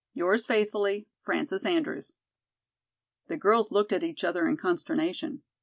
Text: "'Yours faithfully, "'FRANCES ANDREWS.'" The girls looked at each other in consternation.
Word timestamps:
"'Yours 0.15 0.47
faithfully, 0.47 1.05
"'FRANCES 1.21 1.63
ANDREWS.'" 1.63 2.13
The 3.27 3.37
girls 3.37 3.69
looked 3.69 3.91
at 3.93 4.01
each 4.03 4.23
other 4.23 4.47
in 4.47 4.57
consternation. 4.57 5.43